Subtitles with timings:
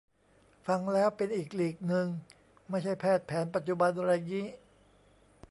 [0.67, 2.07] ฟังแล้วเป็นอีกลีกนึง
[2.69, 4.47] ไม่ใช่แพทย์แผนปัจจุบันไรงี้